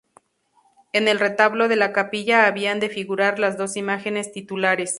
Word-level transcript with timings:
En 0.93 1.07
el 1.07 1.19
retablo 1.19 1.67
de 1.67 1.75
la 1.75 1.93
capilla 1.93 2.47
habían 2.47 2.79
de 2.79 2.89
figurar 2.89 3.37
las 3.37 3.55
dos 3.55 3.77
imágenes 3.77 4.31
titulares. 4.31 4.89